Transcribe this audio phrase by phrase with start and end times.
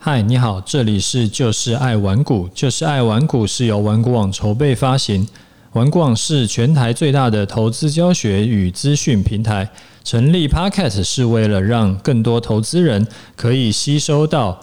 [0.00, 5.26] 嗨，你好，这里是就是爱玩股，就是爱玩股是由玩股网筹备发行，
[5.72, 9.68] 玩股网是全台最大的投资教学与资讯平台。
[10.04, 14.60] 成立 Podcast 是为了让更多投资人可以吸收到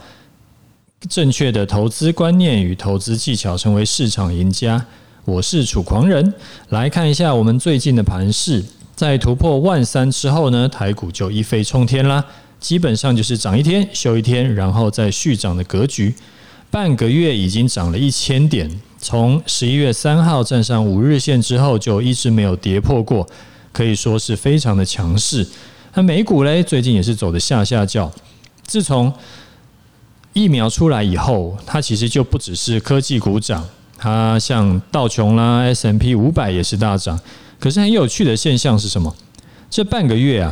[1.10, 4.86] 正确的投资观念与投资技巧，成为市场赢家。
[5.26, 6.34] 我是楚狂人，
[6.70, 8.64] 来看一下我们最近的盘势，
[8.96, 12.24] 在突破万三之后呢，台股就一飞冲天啦。
[12.66, 16.12] 基本上就是涨一天休一天，然后再续涨的格局。
[16.72, 23.30] 半个月已经涨了一千点，从十一月三号站上五日线之后，就一直没有跌破过，
[23.72, 25.48] 可以说是非常的强势。
[25.94, 28.12] 那美股嘞，最近也是走的下下轿。
[28.64, 29.14] 自从
[30.34, 33.64] 疫苗出来以后，它其实就不只是科技股涨，
[33.96, 37.20] 它像道琼啦、S M P 五百也是大涨。
[37.60, 39.16] 可是很有趣的现象是什么？
[39.70, 40.52] 这半个月啊。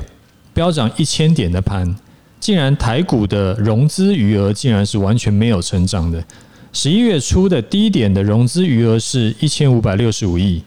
[0.53, 1.95] 飙涨一千点的盘，
[2.39, 6.23] 竟然台股的融资余额竟然是完全没有成长的。
[6.71, 10.61] 十一月初的低点的融资余额是一千五百六十五亿，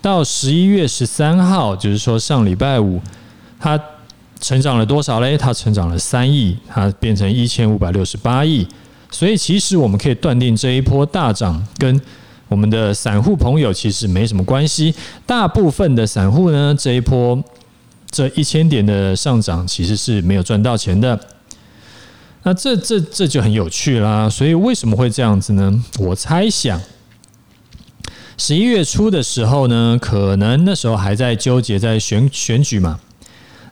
[0.00, 3.00] 到十一月十三号，就是说上礼拜五，
[3.58, 3.80] 它
[4.40, 5.36] 成长了多少嘞？
[5.36, 8.66] 它成长了三亿，它变成一千五百六十八亿。
[9.10, 12.00] 所以其实我们可以断定，这一波大涨跟
[12.48, 14.94] 我们的散户朋友其实没什么关系。
[15.24, 17.42] 大部分的散户呢，这一波。
[18.14, 21.18] 这一千点的上涨其实是没有赚到钱的，
[22.44, 24.30] 那这这这就很有趣啦。
[24.30, 25.82] 所以为什么会这样子呢？
[25.98, 26.80] 我猜想，
[28.38, 33.00] 十一月初的时候呢，可能那时候还在纠结在选选举嘛。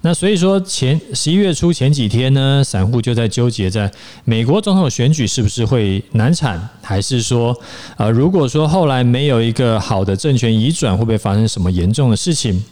[0.05, 3.89] 那所以说前十一月初前几天呢，散户就在纠结在
[4.25, 7.57] 美国总统选举是不是会难产，还是说
[7.97, 12.65] 呃，如果说后来没有一个好的政权移转，会不会发生什么严重的事情？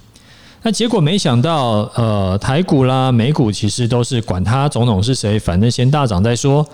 [0.62, 6.66] 那结果没想到，呃，台股啦、美股其实都是管他总统是谁，反正先大涨再说。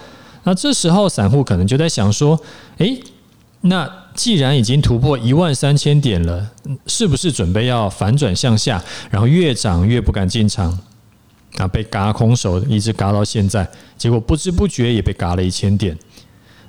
[0.42, 2.40] 那这时候散户可能就在想说，
[2.78, 3.00] 诶，
[3.60, 6.50] 那既然已经突破一万三千点了，
[6.86, 10.76] 是不是准备要反转向下，然后越涨越不敢进场？
[11.58, 15.96] 啊，被嘎空手，一直嘎到现在，结果不知不觉也被嘎了一千点。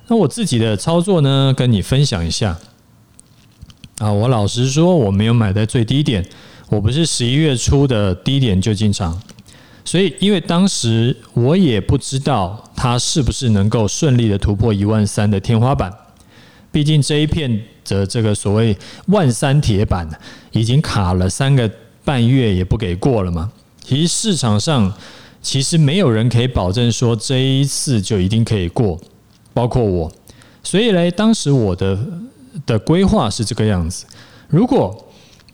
[0.07, 2.57] 那我自己的操作呢，跟你分享一下。
[3.97, 6.23] 啊，我老实说，我没有买在最低点。
[6.69, 9.21] 我不是十一月初的低点就进场，
[9.85, 15.91] 所以因为当时我也不知道它是不是能够顺利的突破一万三的天花板，
[16.71, 20.07] 毕竟这一片的这个所谓万三铁板
[20.51, 21.71] 已经卡了三个
[22.03, 23.49] 半月也不给过了嘛。
[23.81, 24.93] 其实市场上
[25.41, 28.99] 其实没有人可以保证说这一次就一定可以过，
[29.53, 30.11] 包括我。
[30.61, 31.97] 所以嘞，当时我的
[32.65, 34.05] 的规划是这个样子，
[34.49, 35.06] 如果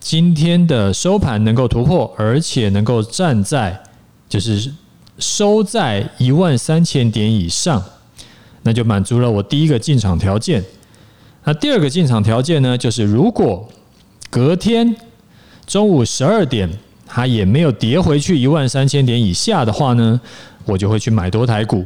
[0.03, 3.81] 今天的收盘能够突破，而且能够站在
[4.27, 4.69] 就是
[5.17, 7.81] 收在一万三千点以上，
[8.63, 10.61] 那就满足了我第一个进场条件。
[11.45, 13.65] 那第二个进场条件呢，就是如果
[14.29, 14.93] 隔天
[15.65, 16.69] 中午十二点
[17.07, 20.19] 它也没有跌回去一万三千点以下的话呢，
[20.65, 21.85] 我就会去买多台股。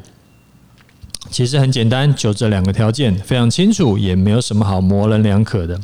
[1.30, 5.80] 其实很简单，就这两个条件，非常清楚，也没有什么好模棱两可的。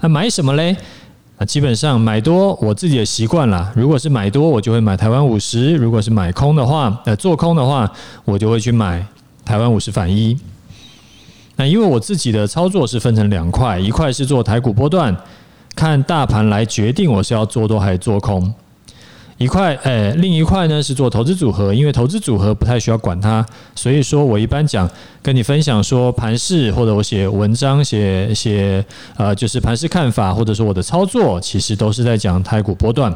[0.00, 0.76] 那买什么嘞？
[1.40, 3.72] 那基本上买多，我自己的习惯啦。
[3.76, 7.88] 如果是买多，我就会买台湾五十；如果是买空的话，呃，做空的话，
[8.24, 9.06] 我就会去买
[9.44, 10.36] 台湾五十反一。
[11.54, 15.16] 那因为我自己的操作是分成两块，一块是做台股波段，
[15.76, 18.52] 看大盘来决定我是要做多还是做空。
[19.38, 24.90] 一块，诶、另一块呢是做投资组合，因为投资组合不太需要管它，所以说我一般讲
[25.22, 28.84] 跟你分享说盘势，或者我写文章写写
[29.16, 33.14] 呃，就是盘势看法，或者说我的操作，其实都是在讲台股波段。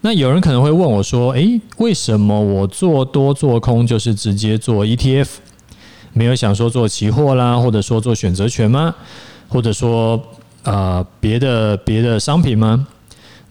[0.00, 5.28] 那有人可能会问我说，诶、为什么我做多做空就是直接做 ETF，
[6.14, 8.94] 没有想说做期货啦，或者说做选择权吗？
[9.50, 10.18] 或者说
[10.62, 12.86] 呃别的别的商品吗？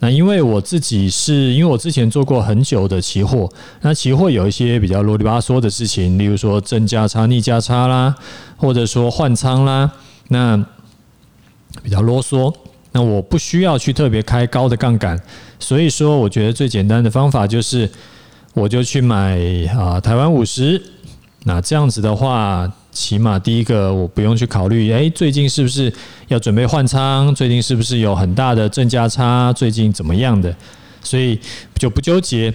[0.00, 3.48] 那因为我自己是因为我之前做过很久的期货，
[3.82, 8.14] 那期货有一些比较啰里吧嗦的事情，例如说正价差、逆价差啦，
[8.56, 9.92] 或者说换仓啦，
[10.28, 10.56] 那
[11.82, 12.52] 比较啰嗦。
[12.92, 15.16] 那我不需要去特别开高的杠杆，
[15.60, 17.88] 所以说我觉得最简单的方法就是，
[18.52, 19.38] 我就去买
[19.78, 20.82] 啊台湾五十。
[21.44, 25.92] 那这样子的话，起码第一个我不用去考虑，哎，最近是不是
[26.28, 27.34] 要准备换仓？
[27.34, 29.52] 最近是不是有很大的正价差？
[29.52, 30.54] 最近怎么样的？
[31.02, 31.38] 所以
[31.78, 32.52] 就不纠结。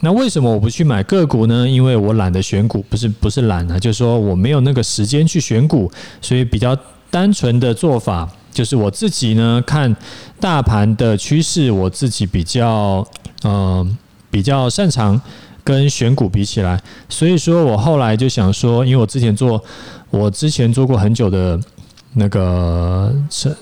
[0.00, 1.68] 那为什么我不去买个股呢？
[1.68, 5.90] 因为我懒得选股，不是不是懒啊，就是说我没有那个时间去选股，
[6.20, 6.76] 所以比较
[7.10, 9.94] 单纯的做法就是我自己呢看
[10.40, 13.06] 大盘的趋势，我自己比较
[13.44, 13.96] 嗯、呃、
[14.30, 15.20] 比较擅长。
[15.64, 16.78] 跟选股比起来，
[17.08, 19.64] 所以说我后来就想说，因为我之前做，
[20.10, 21.58] 我之前做过很久的
[22.12, 23.52] 那个成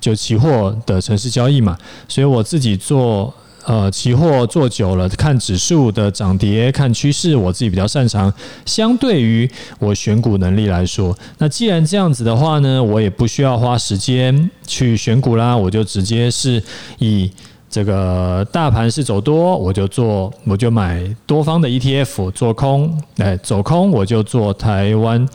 [0.00, 1.76] 就期货的城市交易嘛，
[2.06, 3.34] 所以我自己做
[3.64, 8.32] 呃期货做久了，看指数的涨跌，看趋势，我自己比较擅长。
[8.64, 9.50] 相对于
[9.80, 16.62] 我选股能力来说，那既然这样子的话呢，我也不需要花时间去选股啦，我就直接是
[17.00, 17.28] 以。
[17.70, 25.28] 这个大盘是走多，我就做，我就买多方的 ETF 做空，哎，走空我就做台湾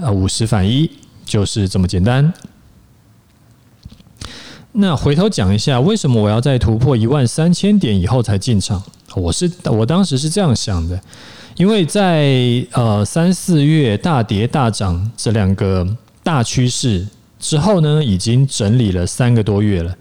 [0.00, 0.90] 呃五十反一，
[1.24, 2.32] 就是这么简单。
[4.72, 8.82] 那回头讲一下，为什么我要在突破一万三千点以后才进场？
[9.14, 10.98] 我是我当时是这样想的，
[11.56, 15.86] 因为在呃三四月大跌大涨这两个
[16.22, 17.06] 大趋势
[17.38, 19.94] 之后呢，已经整理了三个多月了。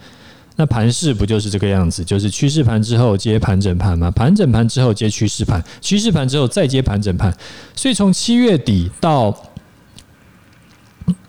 [0.62, 2.06] 那盘势不就是这个样子？
[2.06, 7.36] 就是趋势盘之后接盘整盘嘛，盘整盘之后接趋势盘，趋势盘之后再接盘整盘。
[7.76, 9.36] 所以从七月底到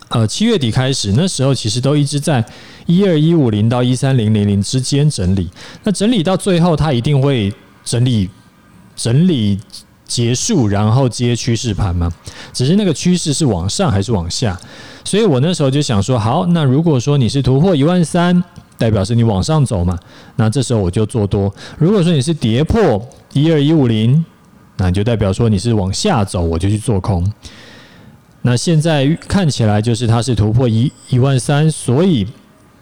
[0.09, 2.45] 呃七月底开始，那时候其实都一直在
[2.85, 5.49] 一二一五零到一三零零零之间整理。
[5.83, 7.51] 那整理到最后，它一定会
[7.83, 8.29] 整理
[8.95, 9.59] 整理
[10.05, 12.13] 结束，然后接趋势盘嘛。
[12.53, 14.55] 只是那个趋势是往上还是往下？
[15.03, 18.43] 所以我那时候就想说，好，那如果说你是突破一万三。
[18.77, 19.97] 代表是你往上走嘛，
[20.35, 21.53] 那这时候我就做多。
[21.77, 23.01] 如果说你是跌破
[23.33, 24.23] 一二一五零，
[24.77, 27.31] 那你就代表说你是往下走，我就去做空。
[28.41, 32.27] 那现在看起来就是它是突破一一万三，所以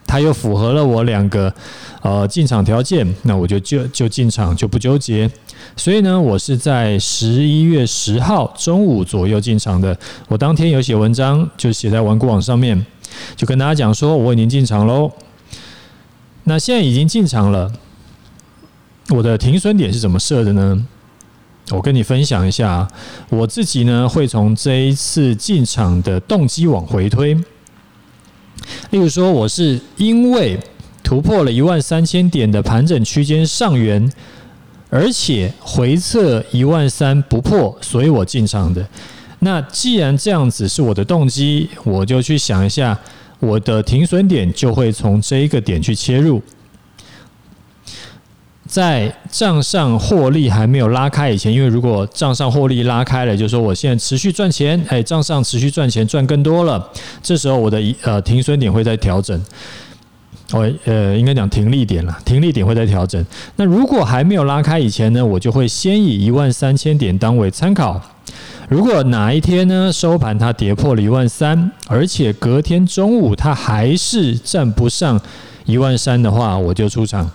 [0.07, 1.53] 它又符合了我两个
[2.01, 5.29] 呃进场条件，那我就就就进场就不纠结。
[5.75, 9.95] 所以呢，我是在十一月十号中午左右进场的。
[10.27, 12.83] 我当天有写文章，就写在玩股网上面，
[13.35, 15.11] 就跟大家讲说我已经进场喽。
[16.43, 17.71] 那现在已经进场了，
[19.09, 20.87] 我的停损点是怎么设的呢？
[21.69, 22.87] 我跟你分享一下，
[23.29, 27.35] 我自己呢会从这一次进场的动机往回推。
[28.89, 30.59] 例如说，我是因为
[31.03, 34.11] 突破了一万三千点的盘整区间上缘，
[34.89, 38.85] 而且回测一万三不破，所以我进场的。
[39.39, 42.99] 那既然这样子是我的动机，我就去想一下。
[43.41, 46.41] 我的停损点就会从这一个点去切入，
[48.67, 56.87] 在账上获利还没有拉开以前，因为如果账上获利拉开了，就说我现在持续赚钱，哎，账上持续赚钱赚更多了，
[57.23, 59.43] 这时候我的呃停损点会在调整，
[60.51, 63.25] 我呃应该讲停利点了，停利点会在调整。
[63.55, 67.99] 那如果还没有拉开以前呢，我就会先以一万三千点当为参考。
[68.71, 75.19] 如果哪一天呢，收盘它跌破了一万三，而且隔天中午它还是站不上
[75.65, 77.29] 一万三的话，我就出场。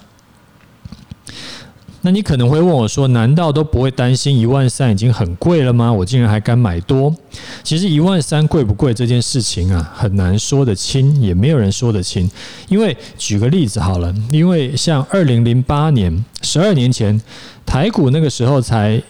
[2.00, 5.92] 那你可能会问我说：“难道都不会担心一万三已经很贵了吗？
[5.92, 7.14] 我竟然还敢买多？”
[7.62, 12.30] 其实一万三贵不贵这件事情啊，很难说得清，也没有人说得清。
[12.70, 17.20] 因为举个例子好了，因为像二零零八年，十二年前，
[17.66, 19.02] 台股那个时候才。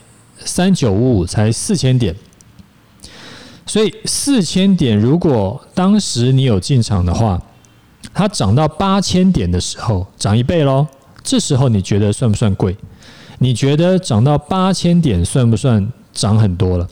[0.45, 2.15] 三九五五才四千点，
[3.65, 7.41] 所以四千点，如果当时你有进场的话，
[8.13, 10.87] 它涨到八千点的时候，涨一倍喽。
[11.23, 12.77] 这时候你觉得算不算贵？
[13.39, 16.87] 你觉得涨到八千点算不算涨很多了？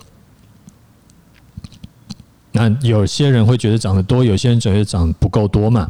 [2.51, 5.89] 那有些人会觉得涨得多，有些人觉得涨不够多嘛。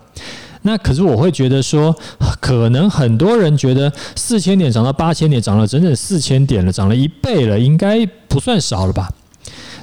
[0.68, 1.96] 那可是我会觉得说，
[2.42, 9.08] 可能很多人觉得四千点涨到八千点，涨了整整四千点了，涨了一倍了，应该不算少了吧？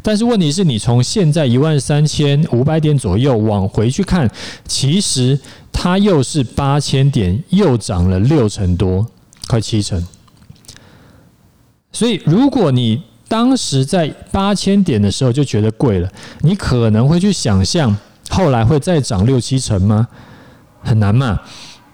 [0.02, 4.28] 但是问题是你从现在一万三千五百点左右往回去看，
[4.66, 5.38] 其实
[5.70, 9.06] 它又是八千点，又涨了六成多，
[9.46, 10.04] 快七成。
[11.92, 16.10] 所以如果你当时在八千点的时候就觉得贵了，
[16.40, 17.96] 你可能会去想象
[18.30, 20.08] 后来会再涨六七成吗？
[20.82, 21.40] 很难嘛，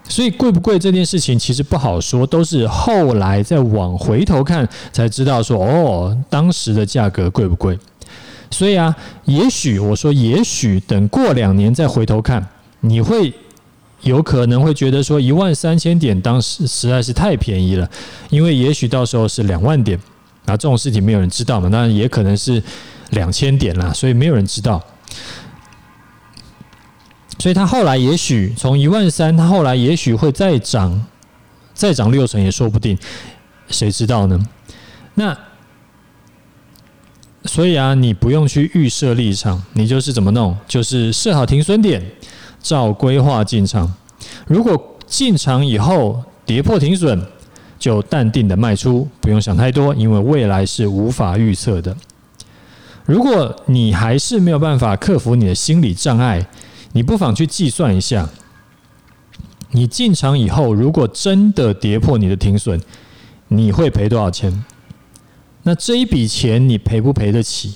[0.07, 7.77] 所以贵不贵这件事情其实不好说，都是后来再往回头看才知道说哦，当时的价格贵不贵？
[8.51, 12.43] 所以啊，也许我说，也许等过两年再回头看，
[12.79, 13.31] 你会
[14.01, 17.87] 有可能会觉得说一万三千点当时实在是太便宜了，
[18.31, 19.95] 因为也许到时候是两万点，
[20.45, 22.61] 啊，这种事情没有人知道嘛，当然也可能是
[23.11, 24.83] 两千点啦，所以没有人知道。
[27.39, 31.05] 所以它后来也许从一万三，它后来也许会再涨，
[31.73, 32.97] 再涨六成也说不定，
[33.69, 34.39] 谁知道呢？
[35.15, 35.37] 那
[37.45, 42.03] 所以啊，你不用去预设立场，你就是怎么弄，就是设好停损点，
[42.61, 43.91] 照规划进场。
[44.45, 47.25] 如果进场以后跌破停损，
[47.79, 51.95] 就淡定的卖出，不用想太多，因为未来是无法预测的。
[53.05, 56.45] 如果你还是没有办法克服你的心理障碍，
[56.93, 58.29] 你不妨去计算一下，
[59.71, 62.81] 你进场以后，如果真的跌破你的停损，
[63.49, 64.65] 你会赔多少钱？
[65.63, 67.75] 那这一笔钱你赔不赔得起？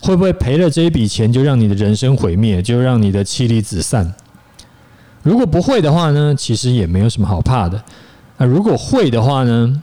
[0.00, 4.14] 会不会赔了这一笔钱就让你的人生毁灭，就让你的妻离子散？
[5.22, 7.82] 如果不会的话呢，其实也没有什么好怕的。
[8.36, 9.82] 那如果会的话呢，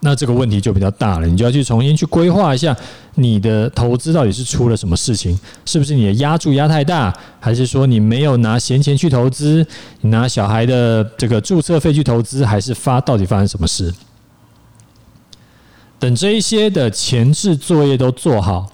[0.00, 2.76] 那这个问题就比较大了，你就要去重新去规划一下
[3.16, 9.66] 你的投资到底是出了什么事情，是不是你的压注压太大，还是说你没有拿闲钱去投资，
[10.02, 13.92] 你拿小孩的这个注册费去投资，还是发到底发生什么事？
[15.98, 18.70] 等这一些的前置作业都做好。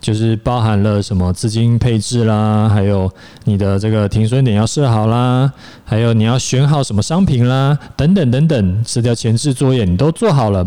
[0.00, 3.10] 就是包含了什么资金配置啦，还有
[3.44, 5.52] 你的这个停损点要设好啦，
[5.84, 10.64] 还有你要选好什么商品啦，等等等等，这条前置作业你都做好了，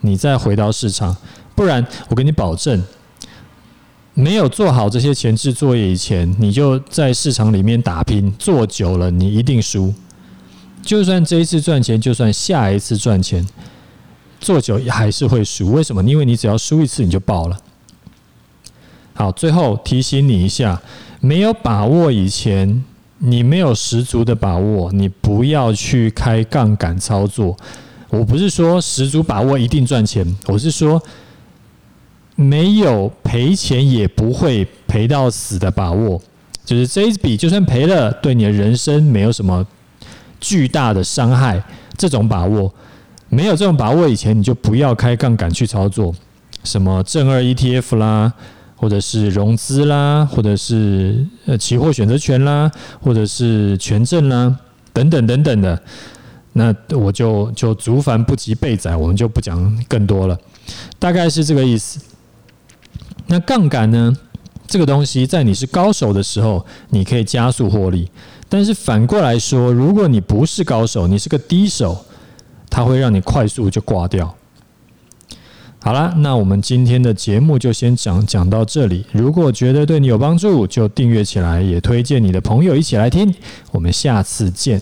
[0.00, 1.16] 你再回到市场，
[1.54, 2.82] 不然我给你保证，
[4.12, 9.94] 没有做好这些前置作业以前，你就在市场里面打拼，做久了你一定输。
[10.82, 13.46] 就算这一次赚钱，就算下一次赚钱，
[14.40, 15.72] 做久也还是会输。
[15.72, 16.02] 为什么？
[16.02, 17.56] 因为你只要输一次你就爆了。
[19.14, 20.80] 好，最后提醒你一下，
[21.20, 22.84] 没有把握以前，
[23.18, 27.56] 你没有十足的把握，你不要去开杠杆操作。
[28.10, 31.02] 我不是说十足把握一定赚钱，我是说
[32.36, 36.20] 没有赔钱也不会赔到死的把握。
[36.64, 39.66] 就是这一笔就算赔了，对你的人生没有什么
[40.40, 41.62] 巨大的伤害。
[41.96, 42.72] 这种把握，
[43.28, 46.12] 没有这种把握以前，你就不要开杠杆去操作，
[46.64, 48.32] 什么正二 ETF 啦。
[48.84, 54.54] 或者是融资啦，或者是呃期货选择权啦，或者是权证啦，
[54.92, 55.82] 等等等等的，
[56.52, 60.38] 那我就就族繁不及备载，我们就不讲更多了，
[60.98, 61.98] 大概是这个意思。
[63.28, 64.14] 那杠杆呢？
[64.66, 68.04] 这个东西在你是高手的时候，你可以加速获利；
[68.50, 72.04] 但是反过来说，如果你不是高手，你是个低手，
[72.68, 74.36] 它会让你快速就挂掉。
[75.84, 79.04] 好了，那我们今天的节目就先讲讲到这里。
[79.12, 83.34] 如果觉得对你有帮助，就订阅起来，也推荐你的朋友一起来听。
[83.70, 84.80] 我们下次见。